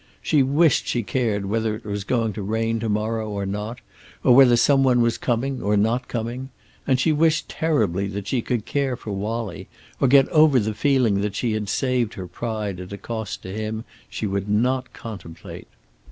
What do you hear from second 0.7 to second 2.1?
she cared whether it was